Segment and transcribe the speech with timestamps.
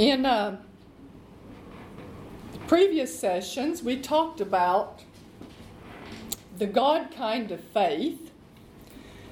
[0.00, 0.56] In uh,
[2.66, 5.02] previous sessions, we talked about
[6.56, 8.30] the God kind of faith.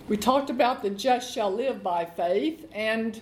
[0.08, 3.18] We talked about the just shall live by faith, and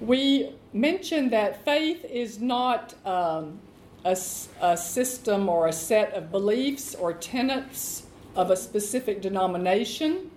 [0.00, 3.58] we mentioned that faith is not um,
[4.04, 4.16] a,
[4.60, 10.30] a system or a set of beliefs or tenets of a specific denomination.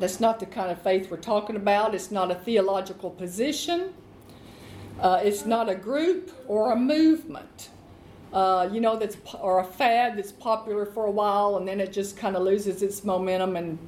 [0.00, 1.94] That's not the kind of faith we're talking about.
[1.94, 3.92] It's not a theological position.
[5.00, 7.70] Uh, it's not a group or a movement.
[8.32, 11.92] Uh, you know, that's or a fad that's popular for a while and then it
[11.92, 13.78] just kind of loses its momentum and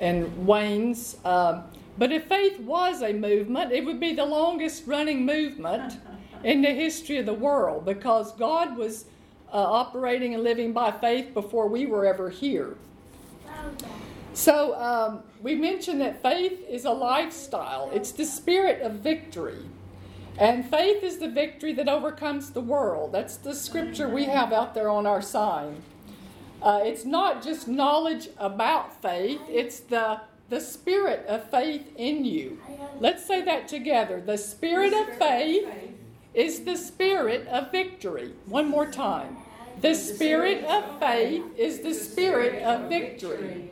[0.00, 1.16] and wanes.
[1.24, 1.62] Uh,
[1.98, 5.98] but if faith was a movement, it would be the longest running movement
[6.44, 9.06] in the history of the world because God was
[9.52, 12.76] uh, operating and living by faith before we were ever here.
[14.34, 19.64] So um, we mentioned that faith is a lifestyle, it's the spirit of victory.
[20.38, 23.12] And faith is the victory that overcomes the world.
[23.12, 25.82] That's the scripture we have out there on our sign.
[26.62, 32.60] Uh, it's not just knowledge about faith, it's the, the spirit of faith in you.
[32.98, 34.20] Let's say that together.
[34.20, 35.68] The spirit of faith
[36.34, 38.34] is the spirit of victory.
[38.46, 39.38] One more time.
[39.80, 43.70] The spirit of faith is the spirit of victory.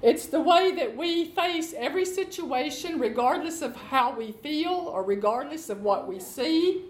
[0.00, 5.70] It's the way that we face every situation, regardless of how we feel or regardless
[5.70, 6.84] of what we see.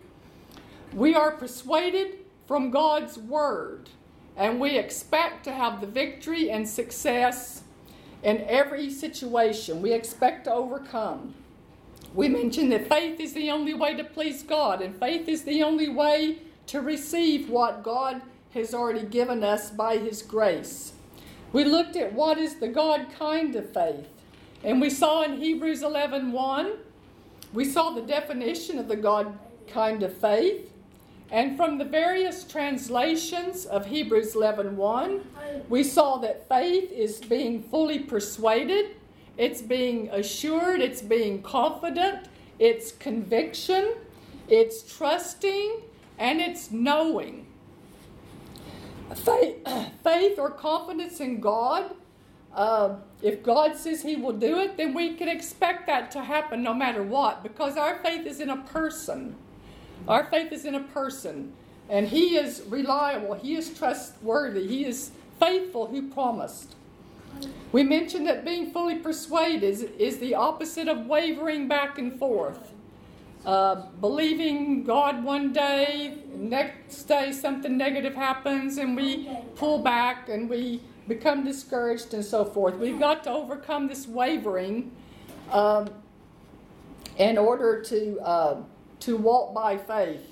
[0.92, 3.88] We are persuaded from God's Word,
[4.36, 7.62] and we expect to have the victory and success
[8.22, 9.80] in every situation.
[9.80, 11.34] We expect to overcome.
[12.14, 15.62] We mentioned that faith is the only way to please God, and faith is the
[15.62, 18.20] only way to receive what God
[18.52, 20.92] has already given us by His grace.
[21.52, 24.06] We looked at what is the God kind of faith.
[24.62, 26.72] And we saw in Hebrews 11 1,
[27.52, 30.70] we saw the definition of the God kind of faith.
[31.30, 35.20] And from the various translations of Hebrews 11 1,
[35.68, 38.96] we saw that faith is being fully persuaded,
[39.36, 42.28] it's being assured, it's being confident,
[42.58, 43.94] it's conviction,
[44.48, 45.82] it's trusting,
[46.18, 47.47] and it's knowing
[49.14, 49.56] faith,
[50.04, 51.94] faith or confidence in God.
[52.54, 56.62] Uh, if God says He will do it, then we can expect that to happen
[56.62, 59.36] no matter what because our faith is in a person.
[60.06, 61.52] Our faith is in a person.
[61.88, 66.74] And He is reliable, He is trustworthy, He is faithful who promised.
[67.70, 72.72] We mentioned that being fully persuaded is, is the opposite of wavering back and forth.
[73.46, 80.50] Uh, believing God one day, next day something negative happens, and we pull back and
[80.50, 82.74] we become discouraged and so forth.
[82.76, 84.90] We've got to overcome this wavering
[85.50, 85.88] um,
[87.16, 88.62] in order to uh,
[89.00, 90.26] to walk by faith.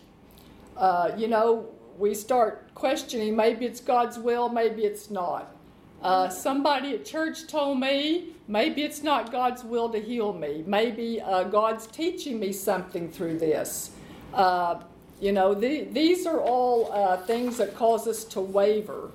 [0.77, 1.66] Uh, you know,
[1.99, 5.55] we start questioning maybe it's God's will, maybe it's not.
[6.03, 10.65] Uh, somebody at church told me maybe it's not God's will to heal me.
[10.67, 13.91] Maybe uh, God's teaching me something through this.
[14.33, 14.81] Uh,
[15.21, 19.11] you know, the, these are all uh, things that cause us to waver.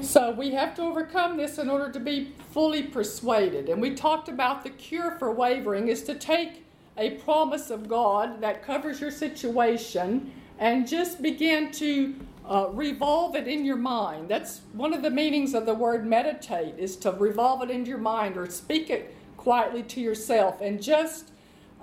[0.00, 3.68] So we have to overcome this in order to be fully persuaded.
[3.68, 6.64] And we talked about the cure for wavering is to take
[6.96, 12.14] a promise of God that covers your situation and just begin to
[12.48, 14.28] uh, revolve it in your mind.
[14.28, 17.98] That's one of the meanings of the word meditate is to revolve it into your
[17.98, 21.30] mind or speak it quietly to yourself and just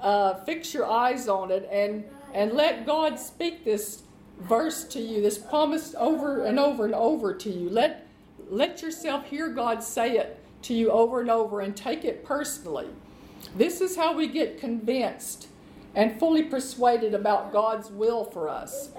[0.02, 4.04] uh, fix your eyes on it and and let God speak this
[4.42, 7.70] verse to you, this promise over and over and over to you.
[7.70, 8.06] Let
[8.50, 12.88] let yourself hear God say it to you over and over and take it personally.
[13.56, 15.48] This is how we get convinced
[15.94, 18.90] and fully persuaded about God's will for us.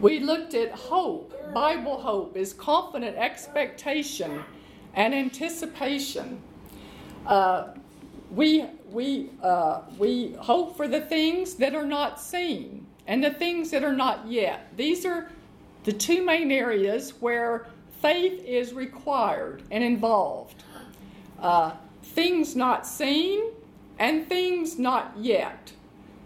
[0.00, 1.32] We looked at hope.
[1.54, 4.44] Bible hope is confident expectation
[4.94, 6.40] and anticipation.
[7.26, 7.68] Uh,
[8.30, 13.70] we, we, uh, we hope for the things that are not seen and the things
[13.70, 14.76] that are not yet.
[14.76, 15.30] These are
[15.84, 17.66] the two main areas where
[18.02, 20.64] faith is required and involved
[21.40, 21.72] uh,
[22.02, 23.50] things not seen
[23.98, 25.72] and things not yet.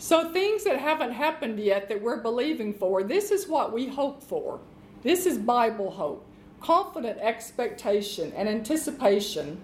[0.00, 4.23] So, things that haven't happened yet that we're believing for, this is what we hope
[4.23, 4.58] for.
[5.02, 6.26] This is Bible hope
[6.61, 9.61] confident expectation and anticipation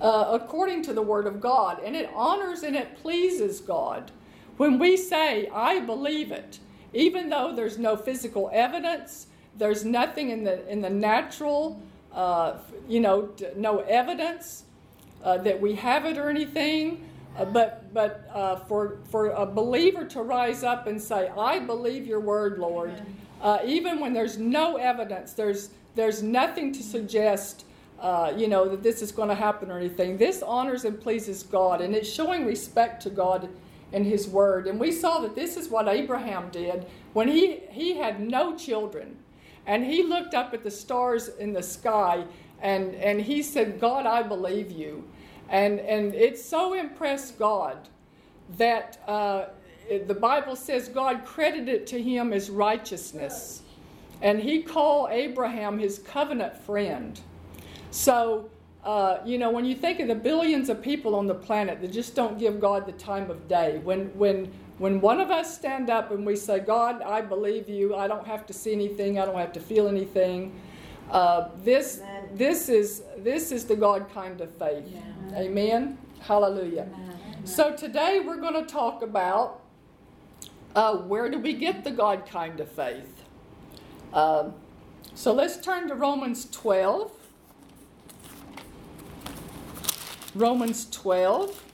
[0.00, 1.82] uh, according to the Word of God.
[1.84, 4.10] And it honors and it pleases God
[4.56, 6.58] when we say, I believe it,
[6.92, 9.26] even though there's no physical evidence,
[9.56, 11.80] there's nothing in the, in the natural,
[12.12, 12.54] uh,
[12.88, 14.64] you know, no evidence
[15.22, 17.06] uh, that we have it or anything.
[17.40, 22.06] Uh, but but uh, for for a believer to rise up and say, "I believe
[22.06, 22.92] your word, Lord,"
[23.40, 27.64] uh, even when there's no evidence, there's there's nothing to suggest,
[27.98, 30.18] uh, you know, that this is going to happen or anything.
[30.18, 33.48] This honors and pleases God, and it's showing respect to God
[33.92, 34.66] and His word.
[34.66, 36.84] And we saw that this is what Abraham did
[37.14, 39.16] when he he had no children,
[39.66, 42.26] and he looked up at the stars in the sky,
[42.60, 45.08] and and he said, "God, I believe you."
[45.50, 47.76] And, and it so impressed God
[48.56, 49.46] that uh,
[50.06, 53.62] the Bible says God credited to him as righteousness.
[54.22, 57.18] And he called Abraham his covenant friend.
[57.90, 58.48] So,
[58.84, 61.90] uh, you know, when you think of the billions of people on the planet that
[61.90, 65.90] just don't give God the time of day, when, when, when one of us stand
[65.90, 69.24] up and we say, God, I believe you, I don't have to see anything, I
[69.24, 70.60] don't have to feel anything,
[71.10, 72.00] uh, this,
[72.34, 74.84] this, is, this is the God kind of faith.
[74.86, 75.38] Yeah.
[75.38, 75.98] Amen.
[76.20, 76.88] Hallelujah.
[76.92, 77.46] Amen.
[77.46, 79.60] So today we're going to talk about
[80.74, 83.24] uh, where do we get the God kind of faith.
[84.12, 84.54] Um,
[85.14, 87.12] so let's turn to Romans 12.
[90.34, 91.64] Romans 12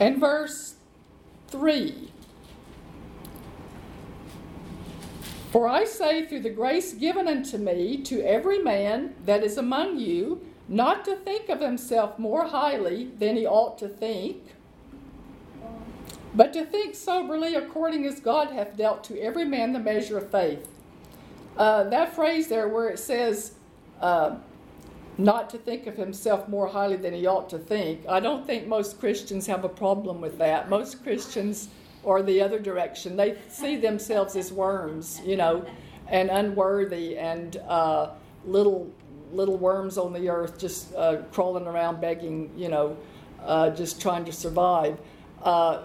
[0.00, 0.74] and verse
[1.48, 2.11] 3.
[5.52, 9.98] For I say, through the grace given unto me, to every man that is among
[9.98, 14.38] you, not to think of himself more highly than he ought to think,
[16.34, 20.30] but to think soberly according as God hath dealt to every man the measure of
[20.30, 20.66] faith.
[21.58, 23.52] Uh, that phrase there, where it says,
[24.00, 24.36] uh,
[25.18, 28.66] not to think of himself more highly than he ought to think, I don't think
[28.66, 30.70] most Christians have a problem with that.
[30.70, 31.68] Most Christians
[32.04, 33.16] or the other direction.
[33.16, 35.64] They see themselves as worms, you know,
[36.08, 38.10] and unworthy and uh,
[38.44, 38.90] little
[39.32, 42.96] little worms on the earth, just uh, crawling around begging, you know,
[43.42, 44.98] uh, just trying to survive.
[45.42, 45.82] Uh,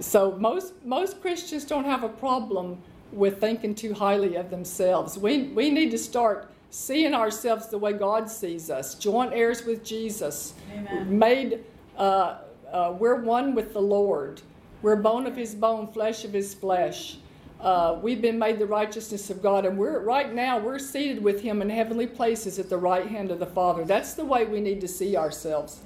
[0.00, 2.78] so most most Christians don't have a problem
[3.12, 5.18] with thinking too highly of themselves.
[5.18, 9.84] We we need to start seeing ourselves the way God sees us, joint heirs with
[9.84, 11.18] Jesus, Amen.
[11.18, 11.64] made.
[11.96, 12.38] Uh,
[12.70, 14.42] uh, we're one with the Lord.
[14.86, 17.16] We're bone of his bone, flesh of his flesh.
[17.60, 21.40] Uh, we've been made the righteousness of God, and we're right now we're seated with
[21.40, 23.84] Him in heavenly places at the right hand of the Father.
[23.84, 25.80] That's the way we need to see ourselves.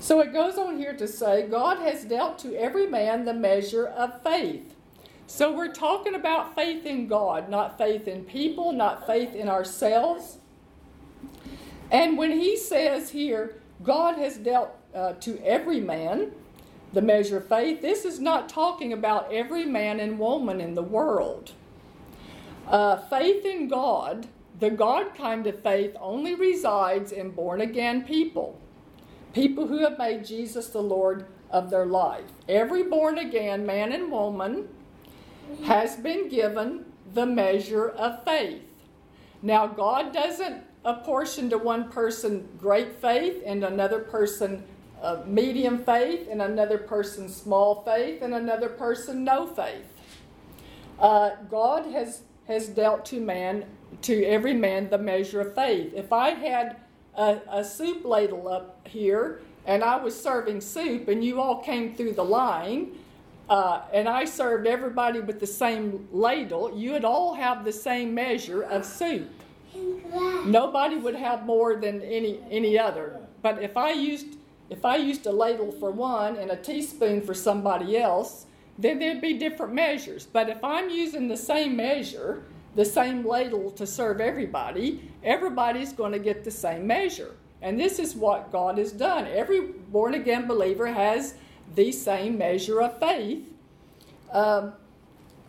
[0.00, 3.86] So it goes on here to say, God has dealt to every man the measure
[3.86, 4.74] of faith.
[5.26, 10.36] So we're talking about faith in God, not faith in people, not faith in ourselves.
[11.90, 16.32] And when He says here, God has dealt uh, to every man,
[16.92, 20.82] the measure of faith, this is not talking about every man and woman in the
[20.82, 21.52] world.
[22.66, 24.26] Uh, faith in God,
[24.58, 28.60] the God kind of faith, only resides in born again people,
[29.32, 32.24] people who have made Jesus the Lord of their life.
[32.48, 34.68] Every born again man and woman
[35.64, 38.62] has been given the measure of faith.
[39.42, 44.62] Now, God doesn't apportion to one person great faith and another person
[45.00, 49.86] of medium faith, and another person small faith, and another person no faith.
[50.98, 53.64] Uh, God has has dealt to man
[54.02, 55.92] to every man the measure of faith.
[55.94, 56.76] If I had
[57.14, 61.94] a, a soup ladle up here and I was serving soup, and you all came
[61.94, 62.92] through the line,
[63.48, 68.14] uh, and I served everybody with the same ladle, you would all have the same
[68.14, 69.28] measure of soup.
[70.44, 73.20] Nobody would have more than any any other.
[73.42, 74.36] But if I used
[74.70, 78.46] if I used a ladle for one and a teaspoon for somebody else,
[78.78, 80.26] then there'd be different measures.
[80.26, 82.44] But if I'm using the same measure,
[82.76, 87.34] the same ladle to serve everybody, everybody's going to get the same measure.
[87.60, 89.26] And this is what God has done.
[89.26, 91.34] Every born again believer has
[91.74, 93.44] the same measure of faith.
[94.32, 94.72] Um,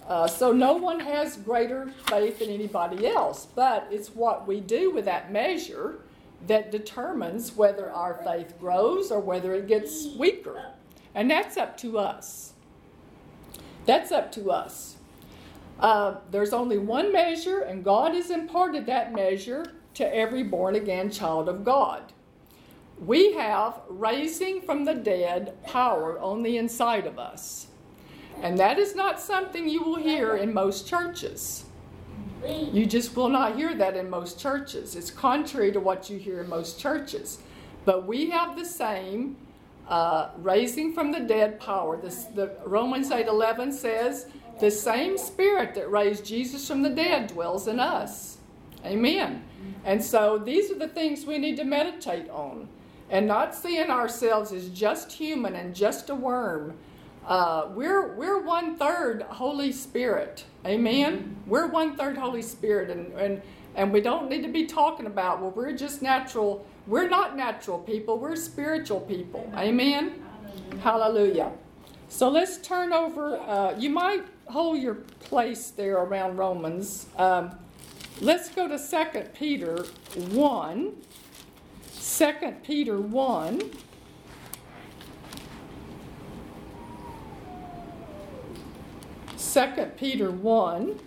[0.08, 4.92] uh, so no one has greater faith than anybody else, but it's what we do
[4.92, 6.00] with that measure
[6.48, 10.72] that determines whether our faith grows or whether it gets weaker.
[11.14, 12.54] And that's up to us.
[13.86, 14.96] That's up to us.
[15.80, 21.10] Uh, there's only one measure, and God has imparted that measure to every born again
[21.10, 22.14] child of God.
[23.00, 27.68] We have raising from the dead power on the inside of us.
[28.42, 31.66] And that is not something you will hear in most churches.
[32.48, 34.96] You just will not hear that in most churches.
[34.96, 37.40] It's contrary to what you hear in most churches.
[37.86, 39.38] But we have the same
[39.88, 41.98] uh, raising from the dead power.
[41.98, 44.28] This, the Romans 8:11 says,
[44.60, 48.38] "The same Spirit that raised Jesus from the dead dwells in us."
[48.86, 49.44] Amen.
[49.84, 52.68] And so these are the things we need to meditate on
[53.10, 56.78] and not seeing ourselves as just human and just a worm.
[57.26, 61.18] Uh, we're we're one third Holy Spirit, Amen.
[61.18, 61.50] Mm-hmm.
[61.50, 63.42] We're one third Holy Spirit, and and
[63.76, 66.66] and we don't need to be talking about well, we're just natural.
[66.88, 68.18] We're not natural people.
[68.18, 70.24] We're spiritual people, Amen.
[70.82, 70.82] Hallelujah.
[70.82, 71.52] Hallelujah.
[72.10, 73.38] So let's turn over.
[73.38, 77.06] Uh, you might hold your place there around Romans.
[77.18, 77.56] Um,
[78.20, 79.86] let's go to Second Peter
[80.32, 80.94] one.
[82.02, 83.62] 2 Peter one.
[89.52, 89.68] 2
[89.98, 90.98] Peter 1,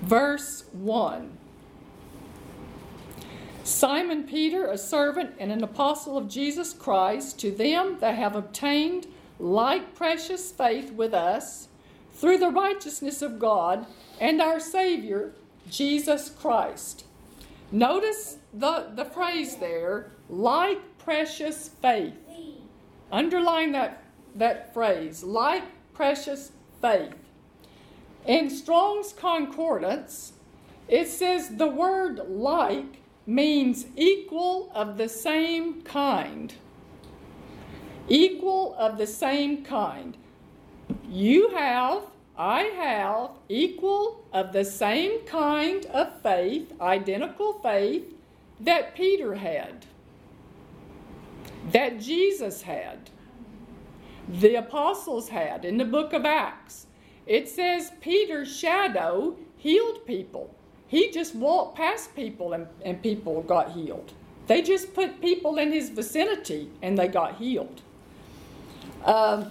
[0.00, 1.36] verse 1.
[3.62, 9.06] Simon Peter, a servant and an apostle of Jesus Christ, to them that have obtained
[9.38, 11.68] like precious faith with us
[12.14, 13.84] through the righteousness of God
[14.18, 15.32] and our Savior,
[15.68, 17.04] Jesus Christ.
[17.70, 22.14] Notice the, the phrase there like precious faith.
[23.12, 24.02] Underline that,
[24.34, 25.64] that phrase, like
[25.94, 27.14] precious faith.
[28.26, 30.34] In Strong's Concordance,
[30.88, 36.54] it says the word like means equal of the same kind.
[38.08, 40.16] Equal of the same kind.
[41.08, 42.02] You have,
[42.36, 48.14] I have, equal of the same kind of faith, identical faith
[48.60, 49.86] that Peter had,
[51.72, 53.10] that Jesus had,
[54.28, 56.86] the apostles had in the book of Acts.
[57.26, 60.54] It says Peter's shadow healed people.
[60.86, 64.12] He just walked past people and, and people got healed.
[64.46, 67.82] They just put people in his vicinity and they got healed.
[69.04, 69.50] Um,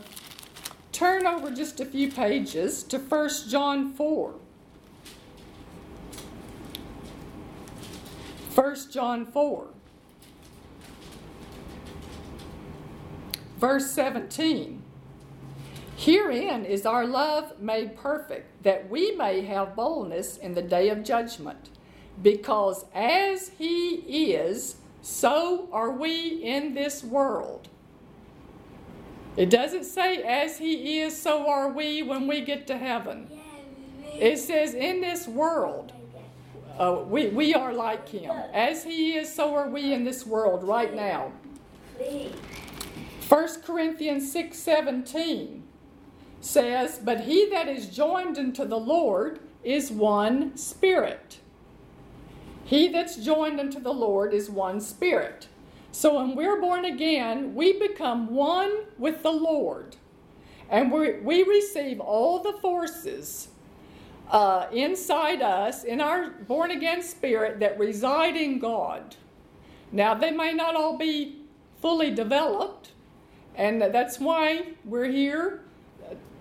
[0.92, 4.34] turn over just a few pages to 1 John 4.
[8.56, 9.68] 1 John 4.
[13.60, 14.82] Verse 17.
[15.98, 21.04] Herein is our love made perfect, that we may have boldness in the day of
[21.04, 21.70] judgment.
[22.24, 23.96] Because as He
[24.32, 27.68] is, so are we in this world.
[29.36, 33.30] It doesn't say, as He is, so are we when we get to heaven.
[34.14, 35.92] It says, in this world,
[36.78, 38.32] uh, we, we are like Him.
[38.54, 41.34] As He is, so are we in this world right now.
[43.30, 45.64] 1 Corinthians 6 17
[46.42, 51.40] says, But he that is joined unto the Lord is one spirit.
[52.64, 55.48] He that's joined unto the Lord is one spirit.
[55.92, 59.96] So when we're born again, we become one with the Lord.
[60.68, 63.50] And we, we receive all the forces
[64.30, 69.16] uh, inside us, in our born again spirit, that reside in God.
[69.92, 71.42] Now, they may not all be
[71.82, 72.92] fully developed,
[73.60, 75.60] and that's why we're here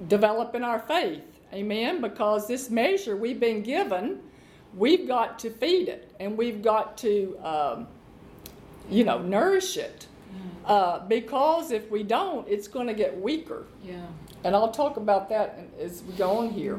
[0.06, 1.24] developing our faith.
[1.52, 2.00] Amen.
[2.00, 4.20] Because this measure we've been given,
[4.76, 7.88] we've got to feed it and we've got to, um,
[8.88, 10.06] you know, nourish it.
[10.64, 13.66] Uh, because if we don't, it's going to get weaker.
[13.82, 14.06] Yeah.
[14.44, 16.78] And I'll talk about that as we go on here.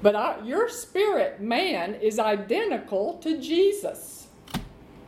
[0.00, 4.28] But our, your spirit man is identical to Jesus.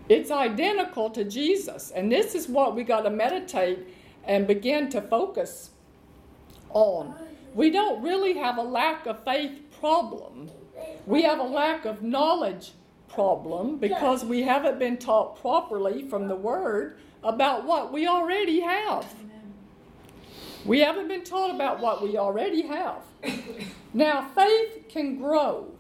[0.09, 1.93] It's identical to Jesus.
[1.93, 3.87] And this is what we got to meditate
[4.27, 5.71] and begin to focus
[6.71, 7.15] on
[7.55, 10.51] we don't really have a lack of faith problem.
[11.07, 12.73] We have a lack of knowledge
[13.09, 19.07] problem because we haven't been taught properly from the Word about what we already have.
[20.65, 23.03] We haven't been taught about what we already have.
[23.93, 25.71] Now, faith can grow.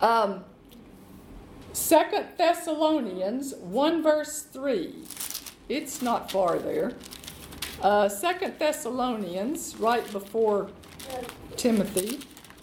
[0.00, 0.44] Um,
[1.72, 1.96] 2
[2.36, 4.94] Thessalonians 1 verse 3.
[5.68, 6.92] It's not far there.
[7.80, 10.70] Uh, Second Thessalonians, right before
[11.56, 12.20] Timothy,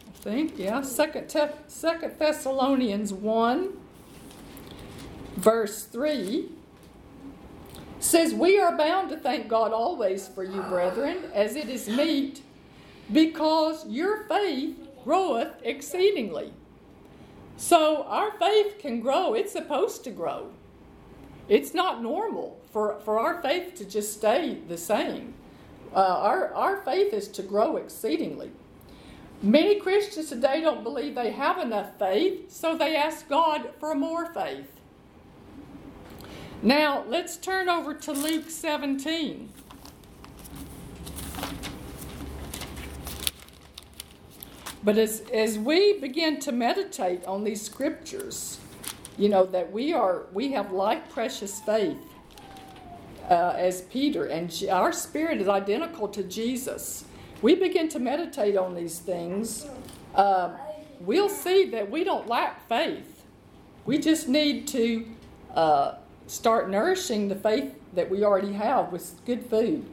[0.08, 0.82] I think, yeah.
[0.82, 3.70] Second, Te- Second Thessalonians 1,
[5.36, 6.50] verse 3
[8.00, 12.44] says, We are bound to thank God always for you, brethren, as it is meet,
[13.12, 16.54] because your faith groweth exceedingly.
[17.58, 20.52] So our faith can grow, it's supposed to grow.
[21.52, 25.34] It's not normal for, for our faith to just stay the same.
[25.94, 28.52] Uh, our, our faith is to grow exceedingly.
[29.42, 34.34] Many Christians today don't believe they have enough faith, so they ask God for more
[34.34, 34.72] faith.
[36.62, 39.50] Now, let's turn over to Luke 17.
[44.86, 48.61] But as, as we begin to meditate on these scriptures,
[49.18, 51.98] you know, that we are, we have like precious faith
[53.30, 57.06] uh, as Peter, and our spirit is identical to Jesus.
[57.42, 59.66] We begin to meditate on these things,
[60.16, 60.52] uh,
[61.00, 63.24] we'll see that we don't lack faith.
[63.86, 65.08] We just need to
[65.56, 65.96] uh,
[66.28, 69.86] start nourishing the faith that we already have with good food.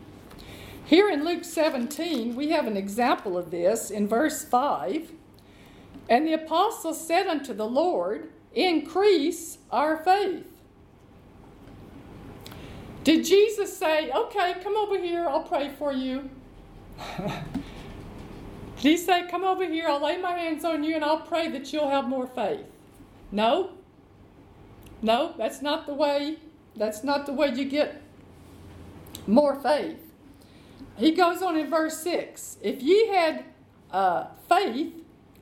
[0.84, 5.12] Here in Luke 17, we have an example of this in verse 5.
[6.08, 10.46] And the apostles said unto the Lord, Increase our faith.
[13.04, 16.28] Did Jesus say, Okay, come over here, I'll pray for you?
[17.16, 17.30] Did
[18.76, 21.72] he say, Come over here, I'll lay my hands on you, and I'll pray that
[21.72, 22.66] you'll have more faith?
[23.30, 23.70] No.
[25.00, 26.36] No, that's not the way.
[26.76, 28.02] That's not the way you get
[29.26, 30.00] more faith.
[30.96, 33.44] He goes on in verse 6 If ye had
[33.90, 34.92] uh, faith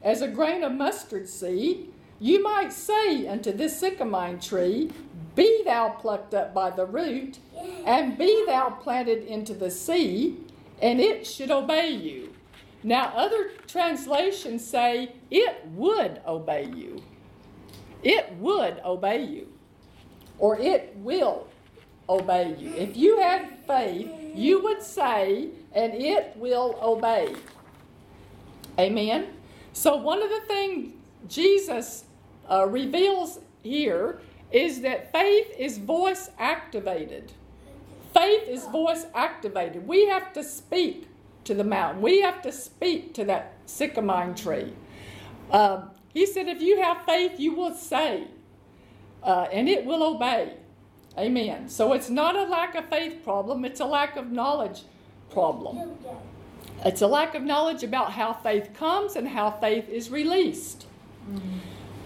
[0.02, 4.90] as a grain of mustard seed, you might say unto this sycamore tree,
[5.35, 7.38] Be thou plucked up by the root,
[7.85, 10.38] and be thou planted into the sea,
[10.80, 12.32] and it should obey you.
[12.82, 17.02] Now, other translations say, It would obey you.
[18.02, 19.49] It would obey you.
[20.38, 21.49] Or it will
[22.08, 22.73] obey you.
[22.75, 27.35] If you had faith, you would say, and it will obey.
[28.78, 29.28] Amen?
[29.73, 30.96] So, one of the things
[31.28, 32.04] Jesus
[32.50, 34.21] uh, reveals here
[34.52, 37.33] is that faith is voice activated.
[38.14, 39.87] Faith is voice activated.
[39.87, 41.09] We have to speak
[41.45, 44.73] to the mountain, we have to speak to that sycamore tree.
[45.50, 48.26] Uh, he said, if you have faith, you will say,
[49.23, 50.54] uh, and it will obey.
[51.16, 51.68] Amen.
[51.68, 54.83] So it's not a lack of faith problem, it's a lack of knowledge
[55.30, 55.97] problem.
[56.85, 60.87] It's a lack of knowledge about how faith comes and how faith is released.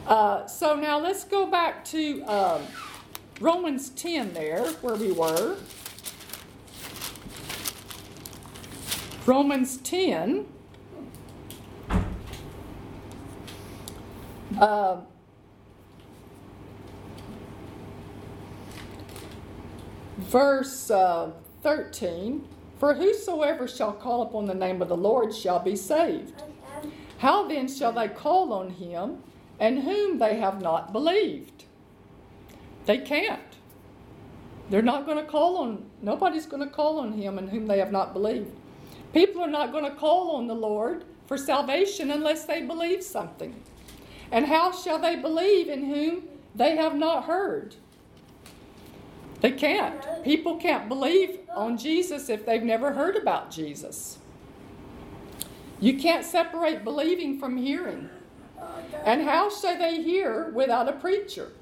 [0.07, 2.62] Uh, so now let's go back to um,
[3.41, 5.57] Romans 10 there, where we were.
[9.26, 10.47] Romans 10.
[14.59, 14.97] Uh,
[20.19, 21.30] verse uh,
[21.63, 22.47] 13
[22.78, 26.43] For whosoever shall call upon the name of the Lord shall be saved.
[27.21, 29.19] How then shall they call on him
[29.59, 31.65] and whom they have not believed?
[32.87, 33.43] They can't.
[34.71, 37.78] They're not going to call on, nobody's going to call on him in whom they
[37.78, 38.50] have not believed.
[39.13, 43.54] People are not going to call on the Lord for salvation unless they believe something.
[44.33, 46.23] And how shall they believe in whom
[46.54, 47.75] they have not heard?
[49.43, 50.25] They can't.
[50.25, 54.20] People can't believe on Jesus if they've never heard about Jesus.
[55.80, 58.08] You can't separate believing from hearing.
[59.04, 61.52] And how shall they hear without a preacher?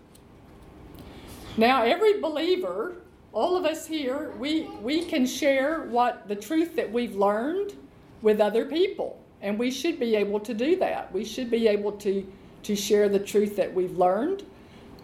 [1.56, 2.96] Now, every believer,
[3.32, 7.74] all of us here, we, we can share what the truth that we've learned
[8.22, 9.20] with other people.
[9.40, 11.12] And we should be able to do that.
[11.12, 12.26] We should be able to,
[12.64, 14.44] to share the truth that we've learned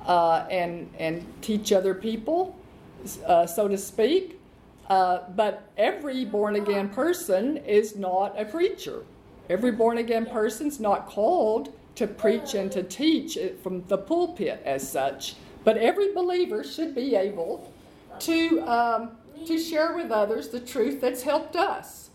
[0.07, 2.57] uh, and, and teach other people
[3.27, 4.41] uh, so to speak.
[4.89, 9.05] Uh, but every born again person is not a preacher.
[9.49, 14.89] Every born again person's not called to preach and to teach from the pulpit as
[14.91, 15.37] such.
[15.63, 17.73] But every believer should be able
[18.21, 19.11] to, um,
[19.47, 22.11] to share with others the truth that's helped us.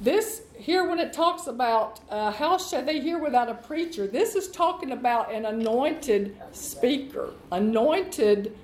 [0.00, 4.34] This here, when it talks about uh, how shall they hear without a preacher, this
[4.34, 8.56] is talking about an anointed speaker, anointed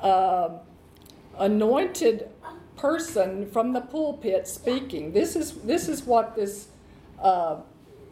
[0.00, 0.50] uh,
[1.38, 2.30] anointed
[2.76, 5.12] person from the pulpit speaking.
[5.12, 6.68] This is this is what this
[7.20, 7.56] uh,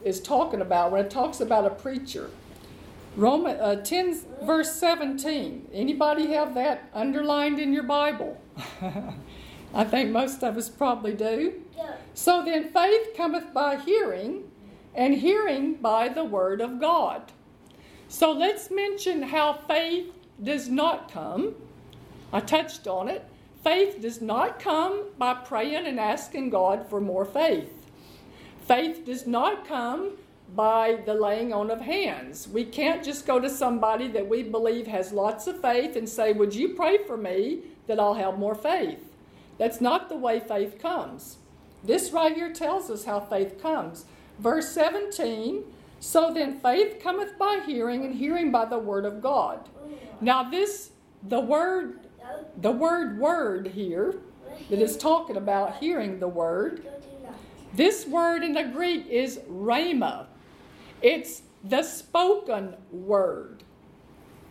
[0.04, 2.30] is talking about when it talks about a preacher.
[3.16, 5.68] Roman uh, 10 verse 17.
[5.72, 8.40] Anybody have that underlined in your Bible?
[9.74, 11.60] I think most of us probably do.
[12.14, 14.44] So then faith cometh by hearing,
[14.94, 17.32] and hearing by the word of God.
[18.08, 21.56] So let's mention how faith does not come
[22.34, 23.24] I touched on it.
[23.64, 27.72] Faith does not come by praying and asking God for more faith.
[28.68, 30.12] Faith does not come
[30.54, 32.46] by the laying on of hands.
[32.46, 36.34] We can't just go to somebody that we believe has lots of faith and say,
[36.34, 39.10] Would you pray for me that I'll have more faith?
[39.56, 41.38] That's not the way faith comes.
[41.82, 44.04] This right here tells us how faith comes.
[44.38, 45.64] Verse 17
[46.00, 49.68] So then faith cometh by hearing, and hearing by the word of God.
[50.20, 50.90] Now, this,
[51.22, 52.03] the word
[52.56, 54.16] the word word here
[54.70, 56.86] that is talking about hearing the word,
[57.74, 60.26] this word in the Greek is rhema.
[61.02, 63.64] It's the spoken word.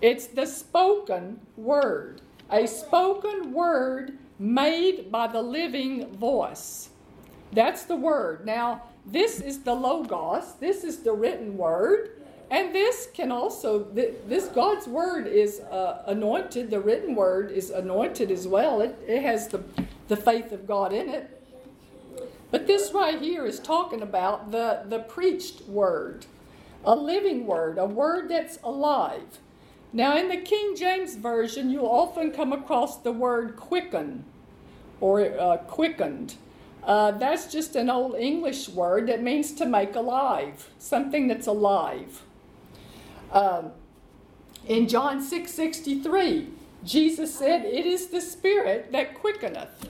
[0.01, 2.21] It's the spoken word.
[2.51, 6.89] A spoken word made by the living voice.
[7.53, 8.45] That's the word.
[8.45, 12.22] Now, this is the Logos, this is the written word.
[12.53, 18.29] And this can also, this God's word is uh, anointed, the written word is anointed
[18.29, 18.79] as well.
[18.79, 19.63] It, it has the,
[20.07, 21.41] the faith of God in it.
[22.51, 26.27] But this right here is talking about the, the preached word,
[26.85, 29.39] a living word, a word that's alive.
[29.91, 34.25] Now, in the King James Version, you'll often come across the word quicken
[35.01, 36.35] or uh, quickened.
[36.83, 42.21] Uh, that's just an old English word that means to make alive, something that's alive.
[43.33, 43.71] Um,
[44.67, 46.47] in John 6 63,
[46.85, 49.89] Jesus said, It is the Spirit that quickeneth.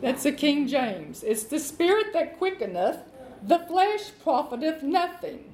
[0.00, 1.22] That's the King James.
[1.22, 2.98] It's the Spirit that quickeneth,
[3.42, 5.52] the flesh profiteth nothing.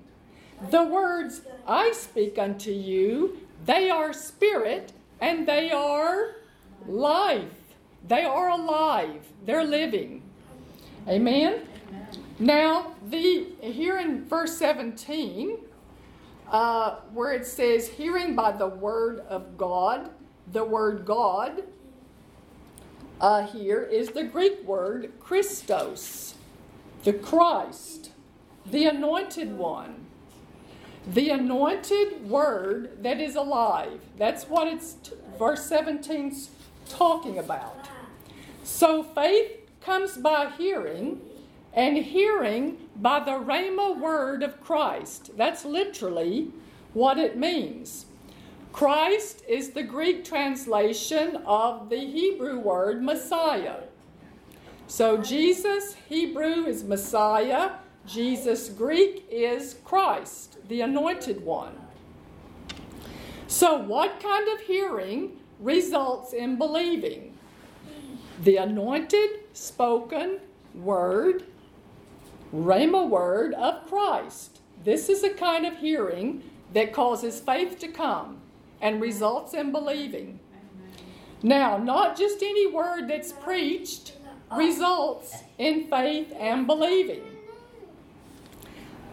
[0.71, 6.37] The words I speak unto you, they are spirit and they are
[6.87, 7.45] life.
[8.07, 9.27] They are alive.
[9.45, 10.23] They're living.
[11.09, 11.67] Amen?
[12.39, 15.59] Now, the here in verse 17,
[16.51, 20.11] uh, where it says, hearing by the word of God,
[20.53, 21.63] the word God
[23.21, 26.35] uh, here is the Greek word Christos,
[27.05, 28.11] the Christ,
[28.65, 30.07] the anointed one,
[31.07, 34.01] the anointed word that is alive.
[34.17, 36.51] That's what it's t- verse 17's
[36.89, 37.89] talking about.
[38.65, 41.21] So faith comes by hearing,
[41.73, 45.31] and hearing by the Rhema word of Christ.
[45.37, 46.51] That's literally
[46.93, 48.07] what it means.
[48.73, 53.83] Christ is the Greek translation of the Hebrew word Messiah.
[54.87, 57.73] So Jesus, Hebrew, is Messiah.
[58.07, 61.75] Jesus, Greek, is Christ, the anointed one.
[63.47, 67.37] So, what kind of hearing results in believing?
[68.43, 70.41] The anointed, spoken
[70.75, 71.45] word
[72.55, 74.61] Rhema word of Christ.
[74.85, 78.39] This is a kind of hearing that causes faith to come
[78.81, 80.41] and results in believing.
[81.43, 84.15] Now, not just any word that's preached
[84.55, 87.23] results in faith and believing.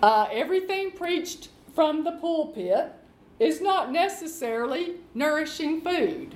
[0.01, 2.93] Uh, everything preached from the pulpit
[3.39, 6.35] is not necessarily nourishing food.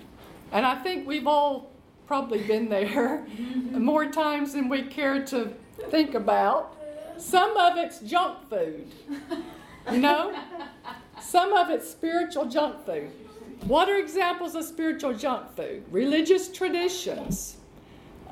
[0.51, 1.71] And I think we've all
[2.05, 3.25] probably been there
[3.71, 5.53] more times than we care to
[5.89, 6.75] think about.
[7.21, 8.91] Some of it's junk food,
[9.91, 10.36] you know?
[11.21, 13.12] Some of it's spiritual junk food.
[13.67, 15.84] What are examples of spiritual junk food?
[15.91, 17.57] Religious traditions,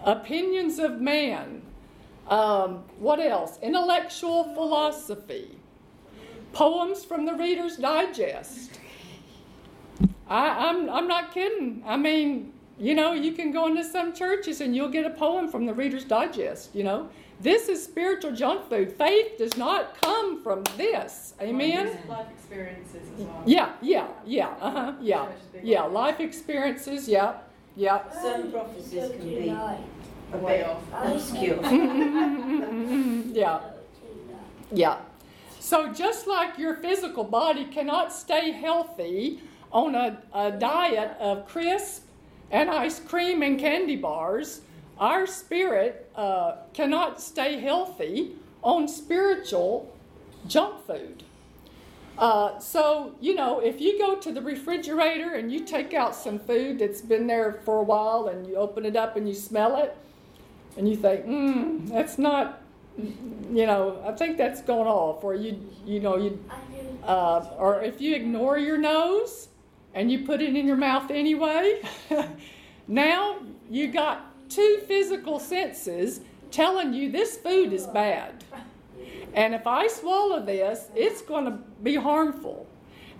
[0.03, 1.61] opinions of man.
[2.27, 3.59] Um, what else?
[3.61, 5.55] Intellectual philosophy,
[6.53, 8.79] poems from the Reader's Digest.
[10.27, 11.83] I, I'm, I'm not kidding.
[11.85, 15.49] I mean, you know, you can go into some churches and you'll get a poem
[15.49, 17.09] from the Reader's Digest, you know.
[17.41, 18.91] This is spiritual junk food.
[18.93, 21.33] Faith does not come from this.
[21.41, 21.97] Amen.
[22.07, 23.43] Life experiences as well.
[23.45, 25.27] Yeah, yeah, yeah, uh huh, yeah,
[25.63, 25.83] yeah.
[25.83, 27.37] Life experiences, yeah,
[27.75, 28.01] yeah.
[28.11, 30.81] Some prophecies can be A way off.
[30.93, 31.61] obscure.
[33.33, 33.61] yeah,
[34.73, 34.97] yeah.
[35.59, 42.03] So just like your physical body cannot stay healthy on a, a diet of crisp
[42.51, 44.61] and ice cream and candy bars,
[44.97, 49.95] our spirit uh, cannot stay healthy on spiritual
[50.47, 51.23] junk food.
[52.17, 56.37] Uh, so, you know, if you go to the refrigerator and you take out some
[56.37, 59.77] food that's been there for a while and you open it up and you smell
[59.77, 59.95] it
[60.77, 62.61] and you think, hmm, that's not,
[62.97, 65.23] you know, I think that's going off.
[65.23, 66.43] Or you, you know, you,
[67.05, 69.48] uh, or if you ignore your nose
[69.99, 71.81] and you put it in your mouth anyway,
[72.87, 78.41] now you got two physical senses telling you this food is bad.
[79.33, 82.65] And if I swallow this, it's going to be harmful.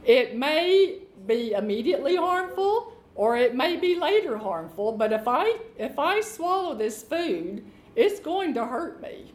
[0.06, 6.00] It may be immediately harmful or it may be later harmful, but if I if
[6.00, 7.66] I swallow this food,
[7.98, 9.34] it's going to hurt me.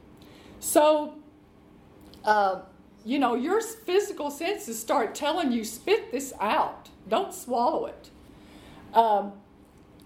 [0.61, 1.17] So
[2.25, 2.63] uh,
[3.05, 6.89] you know, your physical senses start telling you, spit this out.
[7.09, 8.11] Don't swallow it.
[8.95, 9.33] Um,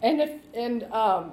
[0.02, 1.32] and if and um,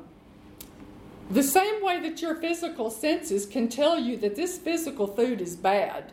[1.29, 5.55] the same way that your physical senses can tell you that this physical food is
[5.55, 6.11] bad,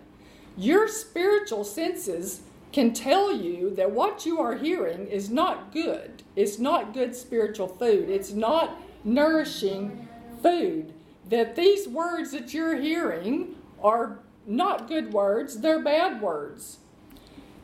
[0.57, 2.41] your spiritual senses
[2.73, 6.23] can tell you that what you are hearing is not good.
[6.35, 8.09] It's not good spiritual food.
[8.09, 10.09] It's not nourishing
[10.43, 10.95] food.
[11.29, 16.79] That these words that you're hearing are not good words, they're bad words.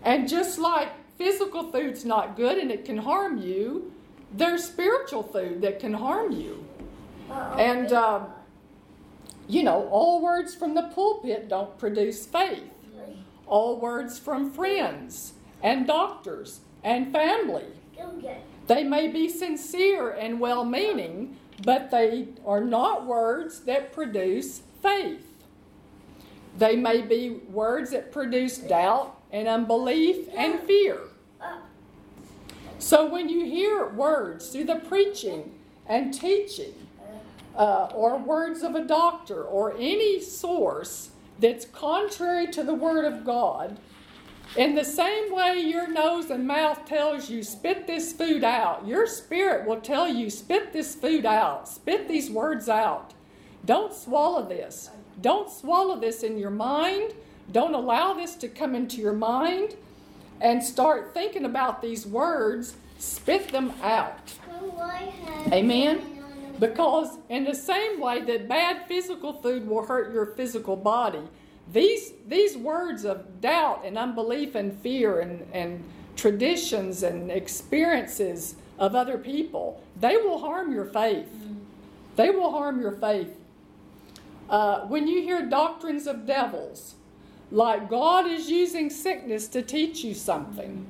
[0.02, 3.92] And just like physical food's not good and it can harm you,
[4.32, 6.64] there's spiritual food that can harm you.
[7.58, 8.20] And, uh,
[9.48, 12.62] you know, all words from the pulpit don't produce faith.
[13.46, 17.64] All words from friends and doctors and family.
[18.66, 25.27] They may be sincere and well meaning, but they are not words that produce faith.
[26.58, 30.98] They may be words that produce doubt and unbelief and fear.
[32.80, 35.54] So when you hear words through the preaching
[35.86, 36.74] and teaching,
[37.56, 43.24] uh, or words of a doctor, or any source that's contrary to the Word of
[43.24, 43.78] God,
[44.56, 49.06] in the same way your nose and mouth tells you, spit this food out, your
[49.06, 53.14] spirit will tell you, spit this food out, spit these words out.
[53.64, 54.90] Don't swallow this.
[55.20, 57.12] Don't swallow this in your mind.
[57.50, 59.74] Don't allow this to come into your mind
[60.40, 62.76] and start thinking about these words.
[62.98, 64.32] Spit them out.
[65.52, 66.18] Amen?
[66.58, 71.22] Because, in the same way that bad physical food will hurt your physical body,
[71.72, 75.84] these, these words of doubt and unbelief and fear and, and
[76.16, 81.28] traditions and experiences of other people, they will harm your faith.
[81.28, 81.56] Mm.
[82.16, 83.37] They will harm your faith.
[84.48, 86.94] Uh, when you hear doctrines of devils,
[87.50, 90.86] like God is using sickness to teach you something,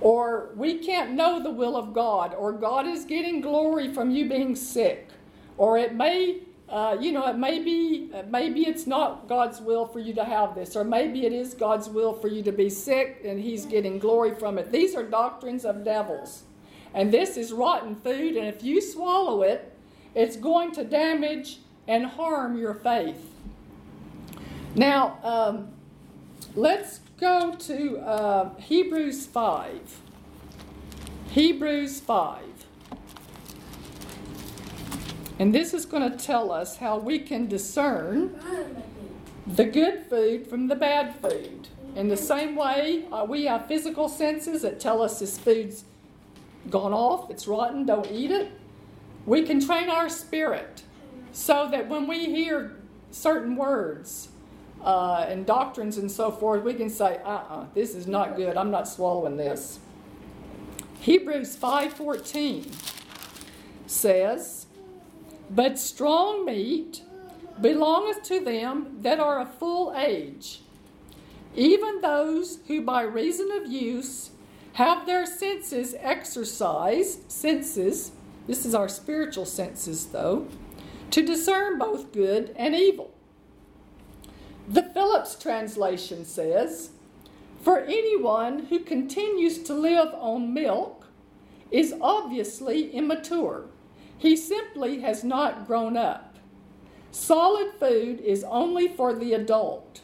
[0.00, 4.28] or we can't know the will of God, or God is getting glory from you
[4.28, 5.08] being sick,
[5.56, 9.98] or it may, uh, you know, it may be, maybe it's not God's will for
[9.98, 13.22] you to have this, or maybe it is God's will for you to be sick
[13.24, 14.70] and He's getting glory from it.
[14.72, 16.42] These are doctrines of devils.
[16.92, 19.72] And this is rotten food, and if you swallow it,
[20.14, 23.30] it's going to damage and harm your faith.
[24.74, 25.68] Now, um,
[26.54, 30.00] let's go to uh, Hebrews 5.
[31.28, 32.42] Hebrews 5.
[35.38, 38.38] And this is going to tell us how we can discern
[39.46, 41.68] the good food from the bad food.
[41.96, 45.84] In the same way, uh, we have physical senses that tell us this food's
[46.70, 48.50] gone off, it's rotten, don't eat it.
[49.26, 50.82] We can train our spirit
[51.34, 52.76] so that when we hear
[53.10, 54.28] certain words
[54.82, 58.36] uh, and doctrines and so forth, we can say, uh uh-uh, uh this is not
[58.36, 58.56] good.
[58.56, 59.80] I'm not swallowing this.
[61.00, 62.72] Hebrews 5.14
[63.86, 64.66] says,
[65.50, 67.02] But strong meat
[67.60, 70.60] belongeth to them that are of full age,
[71.56, 74.30] even those who by reason of use
[74.74, 78.12] have their senses exercised, senses,
[78.46, 80.46] this is our spiritual senses though,
[81.10, 83.10] to discern both good and evil.
[84.68, 86.90] The Phillips translation says,
[87.60, 91.06] For anyone who continues to live on milk
[91.70, 93.66] is obviously immature.
[94.16, 96.36] He simply has not grown up.
[97.10, 100.00] Solid food is only for the adult.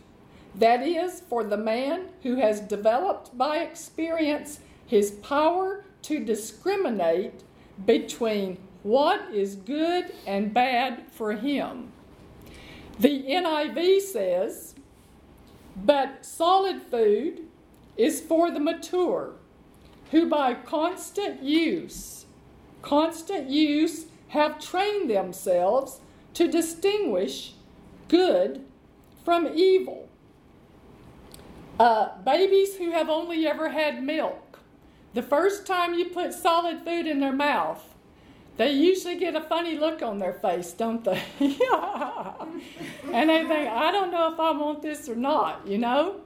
[0.54, 7.44] That is, for the man who has developed by experience his power to discriminate
[7.86, 11.92] between what is good and bad for him.
[12.98, 14.74] The NIV says,
[15.76, 17.40] but solid food
[17.96, 19.34] is for the mature,
[20.10, 22.26] who by constant use,
[22.82, 26.00] constant use, have trained themselves
[26.34, 27.54] to distinguish
[28.08, 28.64] good
[29.24, 30.08] from evil.
[31.78, 34.58] Uh, babies who have only ever had milk,
[35.14, 37.89] the first time you put solid food in their mouth,
[38.60, 41.18] they usually get a funny look on their face, don't they?
[41.40, 46.20] and they think, I don't know if I want this or not, you know?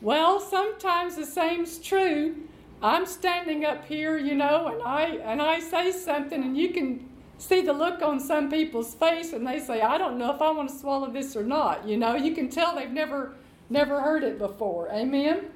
[0.00, 2.36] Well, sometimes the same's true.
[2.80, 7.08] I'm standing up here, you know, and I and I say something and you can
[7.38, 10.52] see the look on some people's face and they say, I don't know if I
[10.52, 11.88] want to swallow this or not.
[11.88, 13.32] You know, you can tell they've never
[13.68, 14.92] never heard it before.
[14.92, 15.46] Amen.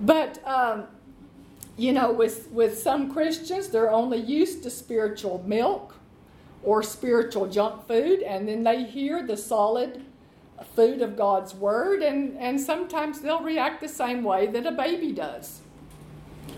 [0.00, 0.88] But um,
[1.76, 5.96] you know, with, with some Christians, they're only used to spiritual milk
[6.62, 10.02] or spiritual junk food, and then they hear the solid
[10.76, 15.12] food of God's Word, and, and sometimes they'll react the same way that a baby
[15.12, 15.60] does.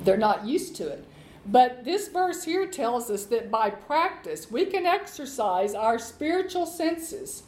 [0.03, 1.05] They're not used to it.
[1.47, 7.43] But this verse here tells us that by practice, we can exercise our spiritual senses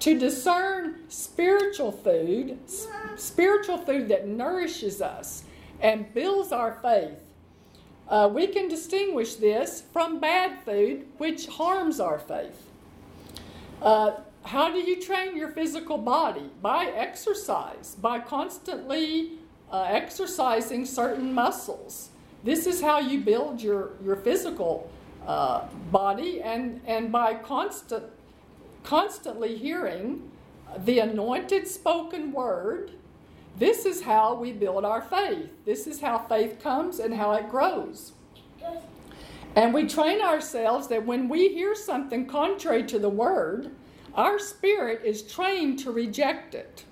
[0.00, 2.58] to discern spiritual food,
[3.16, 5.44] spiritual food that nourishes us
[5.80, 7.18] and builds our faith.
[8.08, 12.70] Uh, we can distinguish this from bad food, which harms our faith.
[13.82, 14.12] Uh,
[14.44, 16.50] how do you train your physical body?
[16.62, 19.32] By exercise, by constantly
[19.72, 22.10] uh, exercising certain muscles.
[22.44, 24.88] This is how you build your, your physical
[25.26, 28.04] uh, body, and, and by constant,
[28.84, 30.30] constantly hearing
[30.78, 32.92] the anointed spoken word,
[33.58, 35.50] this is how we build our faith.
[35.64, 38.12] This is how faith comes and how it grows.
[39.54, 43.70] And we train ourselves that when we hear something contrary to the word,
[44.14, 46.84] our spirit is trained to reject it.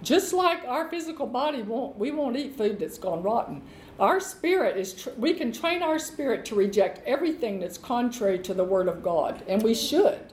[0.00, 3.62] Just like our physical body won't, we won't eat food that's gone rotten.
[3.98, 8.54] Our spirit is, tr- we can train our spirit to reject everything that's contrary to
[8.54, 10.32] the Word of God, and we should.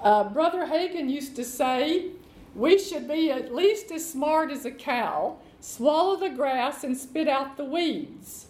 [0.00, 2.10] Uh, Brother Hagin used to say,
[2.54, 7.28] we should be at least as smart as a cow, swallow the grass and spit
[7.28, 8.46] out the weeds.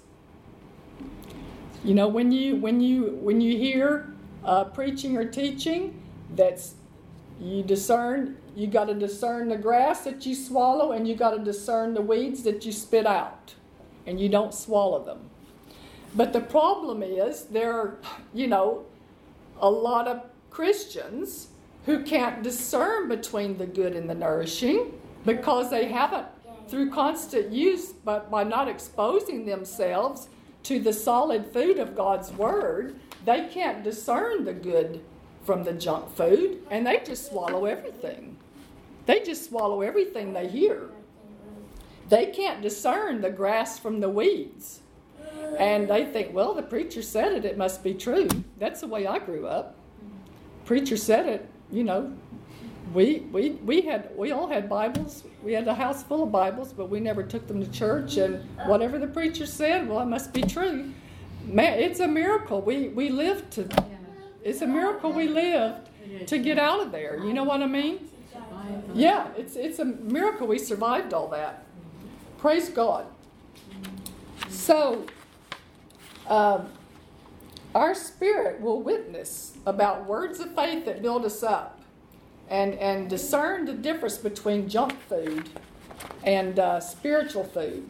[1.84, 4.12] You know, when you when you when you hear
[4.44, 6.02] uh, preaching or teaching,
[6.34, 6.74] that's
[7.40, 8.36] you discern.
[8.56, 12.02] You got to discern the grass that you swallow, and you got to discern the
[12.02, 13.54] weeds that you spit out,
[14.06, 15.30] and you don't swallow them.
[16.14, 17.98] But the problem is there are,
[18.34, 18.86] you know,
[19.60, 21.48] a lot of Christians
[21.86, 24.92] who can't discern between the good and the nourishing
[25.24, 26.26] because they haven't,
[26.68, 30.28] through constant use, but by not exposing themselves
[30.64, 35.02] to the solid food of God's Word, they can't discern the good
[35.44, 38.36] from the junk food and they just swallow everything.
[39.06, 40.90] They just swallow everything they hear.
[42.10, 44.80] They can't discern the grass from the weeds.
[45.58, 48.28] And they think, well, the preacher said it, it must be true.
[48.58, 49.76] That's the way I grew up.
[50.64, 52.12] Preacher said it, you know.
[52.94, 55.24] We, we, we had we all had Bibles.
[55.42, 58.16] We had a house full of Bibles, but we never took them to church.
[58.16, 60.92] And whatever the preacher said, well, it must be true.
[61.44, 62.62] Man, it's a miracle.
[62.62, 63.68] We we lived to.
[64.42, 65.88] It's a miracle we lived
[66.26, 67.22] to get out of there.
[67.22, 68.08] You know what I mean?
[68.94, 71.66] Yeah, it's it's a miracle we survived all that.
[72.38, 73.06] Praise God.
[74.48, 75.04] So,
[76.28, 76.68] um,
[77.78, 81.80] our spirit will witness about words of faith that build us up
[82.50, 85.48] and, and discern the difference between junk food
[86.24, 87.88] and uh, spiritual food.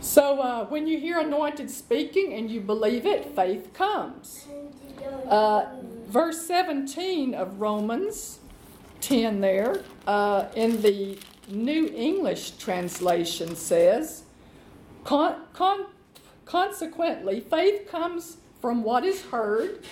[0.00, 4.46] So, uh, when you hear anointed speaking and you believe it, faith comes.
[5.28, 5.66] Uh,
[6.06, 8.38] verse 17 of Romans
[9.00, 14.22] 10 there uh, in the New English translation says,
[15.02, 15.86] con- con-
[16.44, 19.84] Consequently, faith comes from what is heard,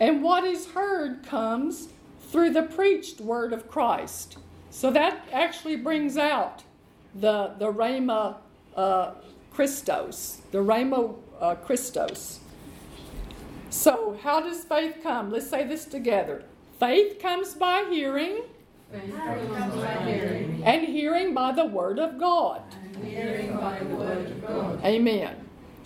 [0.00, 1.88] and what is heard comes
[2.30, 4.38] through the preached word of Christ.
[4.70, 6.62] So that actually brings out
[7.14, 8.36] the, the Rhema
[8.76, 9.12] uh,
[9.52, 12.40] Christos, the Rhema uh, Christos.
[13.70, 15.30] So, how does faith come?
[15.30, 16.44] Let's say this together.
[16.80, 18.42] Faith comes by hearing,
[18.90, 22.62] Faith comes by hearing, and hearing by the word of God.
[22.94, 24.84] and hearing by the word of God.
[24.84, 25.37] Amen.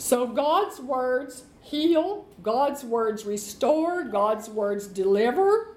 [0.02, 5.76] So God's words heal, God's words restore, God's words deliver,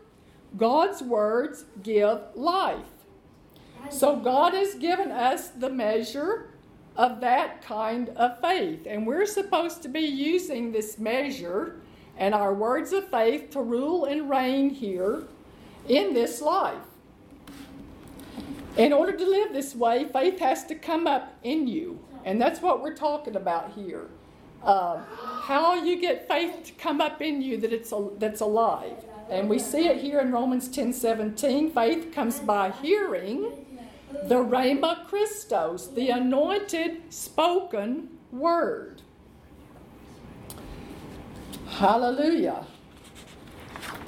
[0.57, 2.79] God's words give life.
[3.91, 6.49] So God has given us the measure
[6.95, 11.79] of that kind of faith, and we're supposed to be using this measure
[12.17, 15.27] and our words of faith to rule and reign here
[15.87, 16.87] in this life.
[18.75, 21.99] In order to live this way, faith has to come up in you.
[22.25, 24.09] And that's what we're talking about here.
[24.65, 24.99] Uh,
[25.43, 28.97] how you get faith to come up in you that it's a, that's alive.
[29.29, 31.71] And we see it here in Romans 10 17.
[31.71, 33.65] Faith comes by hearing
[34.23, 39.01] the Rhema Christos, the anointed spoken word.
[41.67, 42.65] Hallelujah.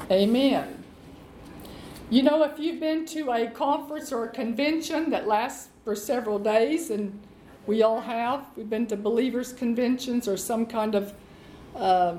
[0.10, 0.84] Amen.
[2.10, 6.40] You know, if you've been to a conference or a convention that lasts for several
[6.40, 7.20] days, and
[7.68, 11.14] we all have, we've been to believers' conventions or some kind of,
[11.76, 12.16] uh,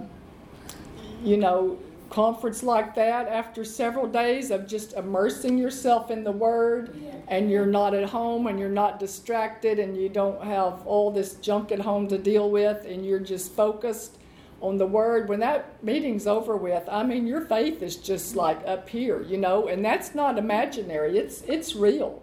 [1.24, 1.78] you know,
[2.10, 6.96] conference like that, after several days of just immersing yourself in the Word,
[7.28, 11.34] and you're not at home and you're not distracted and you don't have all this
[11.34, 14.18] junk at home to deal with, and you're just focused
[14.60, 15.28] on the word.
[15.28, 19.36] When that meeting's over with i mean your faith is just like up here you
[19.36, 19.68] know?
[19.68, 21.18] And that's not imaginary.
[21.18, 22.22] It's it's real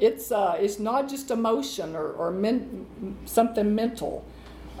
[0.00, 4.24] it's uh, it's not just emotion or, or men, something mental.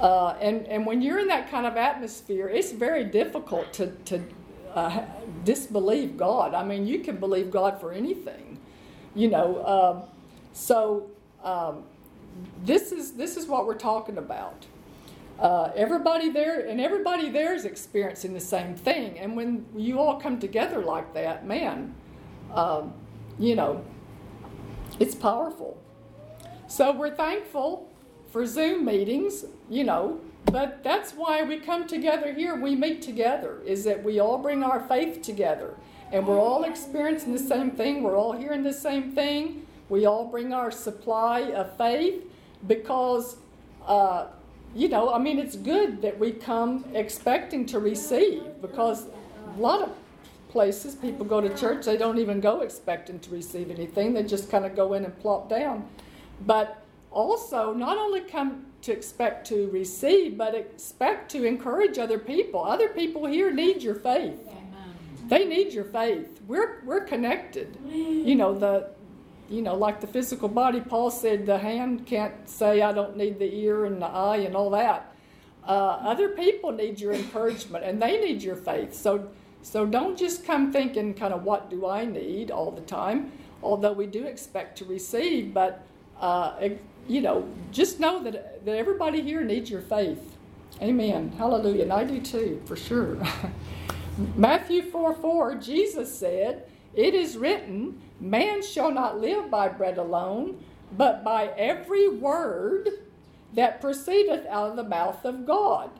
[0.00, 4.22] Uh, and and when you're in that kind of atmosphere it's very difficult to to
[4.74, 5.02] uh,
[5.44, 6.54] disbelieve god.
[6.54, 8.58] I mean you can believe god for anything
[9.14, 10.08] you know um,
[10.52, 11.10] so
[11.42, 11.82] um,
[12.64, 14.66] this is this is what we're talking about.
[15.38, 19.18] Uh, everybody there and everybody there is experiencing the same thing.
[19.18, 21.94] And when you all come together like that, man,
[22.52, 22.92] um,
[23.38, 23.84] you know,
[24.98, 25.80] it's powerful.
[26.66, 27.88] So we're thankful
[28.30, 32.54] for Zoom meetings, you know, but that's why we come together here.
[32.54, 35.74] We meet together, is that we all bring our faith together.
[36.10, 38.02] And we're all experiencing the same thing.
[38.02, 39.66] We're all hearing the same thing.
[39.88, 42.22] We all bring our supply of faith
[42.66, 43.36] because,
[43.86, 44.26] uh,
[44.74, 49.06] you know, I mean, it's good that we come expecting to receive because
[49.54, 49.90] a lot of
[50.48, 54.14] places people go to church, they don't even go expecting to receive anything.
[54.14, 55.86] They just kind of go in and plop down.
[56.46, 62.64] But also, not only come to expect to receive, but expect to encourage other people.
[62.64, 64.38] Other people here need your faith.
[65.26, 66.40] They need your faith.
[66.46, 67.76] We're we're connected.
[67.86, 68.90] You know the,
[69.50, 70.80] you know like the physical body.
[70.80, 74.56] Paul said the hand can't say I don't need the ear and the eye and
[74.56, 75.14] all that.
[75.66, 78.94] Uh, other people need your encouragement and they need your faith.
[78.94, 79.28] So
[79.62, 83.32] so don't just come thinking kind of what do I need all the time.
[83.62, 85.84] Although we do expect to receive, but
[86.20, 86.68] uh,
[87.06, 90.36] you know just know that that everybody here needs your faith.
[90.80, 91.32] Amen.
[91.36, 91.82] Hallelujah.
[91.82, 93.18] And I do too, for sure.
[94.36, 100.62] Matthew 4 4, Jesus said, It is written, Man shall not live by bread alone,
[100.96, 102.88] but by every word
[103.54, 105.90] that proceedeth out of the mouth of God.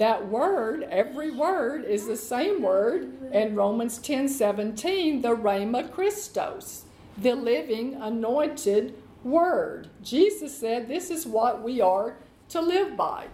[0.00, 6.84] That word, every word, is the same word in Romans 10 17, the Rhema Christos,
[7.18, 9.90] the living, anointed word.
[10.02, 12.16] Jesus said this is what we are
[12.48, 13.26] to live by.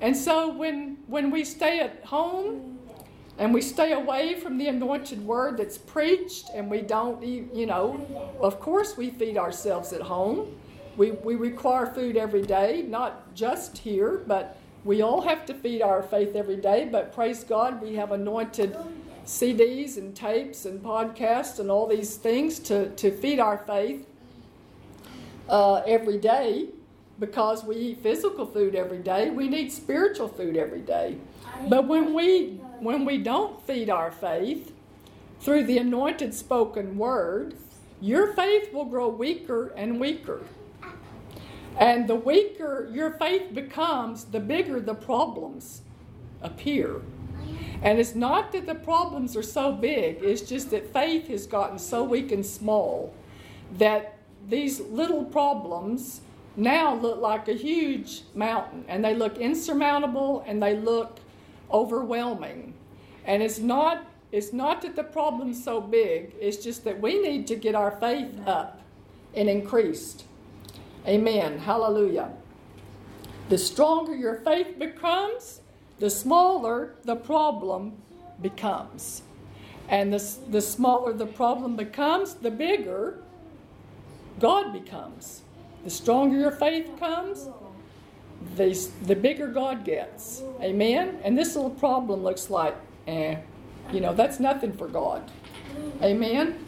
[0.00, 2.78] And so when, when we stay at home,
[3.36, 7.66] and we stay away from the anointed word that's preached and we don't eat, you
[7.66, 10.60] know, of course we feed ourselves at home.
[10.96, 15.82] We, we require food every day, not just here, but we all have to feed
[15.82, 16.88] our faith every day.
[16.90, 18.76] But praise God, we have anointed
[19.26, 24.06] CDs and tapes and podcasts and all these things to, to feed our faith
[25.48, 26.68] uh, every day
[27.18, 29.30] because we eat physical food every day.
[29.30, 31.18] We need spiritual food every day.
[31.68, 34.72] But when we when we don't feed our faith
[35.40, 37.54] through the anointed spoken word,
[38.00, 40.42] your faith will grow weaker and weaker.
[41.78, 45.82] And the weaker your faith becomes, the bigger the problems
[46.42, 47.00] appear.
[47.82, 51.78] And it's not that the problems are so big, it's just that faith has gotten
[51.78, 53.14] so weak and small
[53.76, 54.18] that
[54.48, 56.20] these little problems
[56.56, 61.20] now look like a huge mountain and they look insurmountable and they look
[61.70, 62.74] overwhelming.
[63.24, 67.46] And it's not it's not that the problem's so big, it's just that we need
[67.46, 68.82] to get our faith up
[69.34, 70.24] and increased.
[71.06, 71.58] Amen.
[71.58, 72.30] Hallelujah.
[73.48, 75.60] The stronger your faith becomes,
[75.98, 77.96] the smaller the problem
[78.42, 79.22] becomes.
[79.88, 83.22] And the, the smaller the problem becomes, the bigger
[84.38, 85.42] God becomes.
[85.84, 87.48] The stronger your faith comes,
[88.56, 90.42] the, the bigger God gets.
[90.60, 91.18] Amen?
[91.24, 92.76] And this little problem looks like,
[93.06, 93.36] eh,
[93.92, 95.30] you know, that's nothing for God.
[96.02, 96.64] Amen?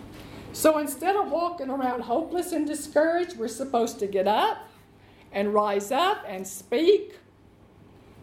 [0.53, 4.69] So instead of walking around hopeless and discouraged, we're supposed to get up
[5.33, 7.19] and rise up and speak.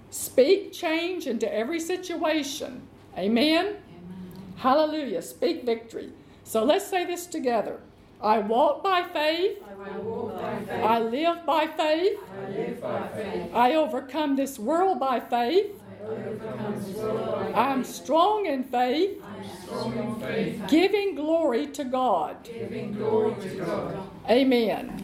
[0.09, 2.87] Speak change into every situation.
[3.17, 3.65] Amen?
[3.65, 3.77] Amen?
[4.57, 5.21] Hallelujah.
[5.21, 6.11] Speak victory.
[6.43, 7.79] So let's say this together.
[8.21, 9.59] I walk by faith.
[9.61, 10.83] I, walk by faith.
[10.83, 12.17] I live by faith.
[12.17, 13.51] I live by faith.
[13.53, 15.75] I overcome this world by faith.
[17.53, 19.21] I am strong in faith.
[19.63, 20.63] Strong in faith.
[20.67, 21.67] Giving glory.
[21.67, 23.97] Giving glory to God.
[24.29, 25.03] Amen.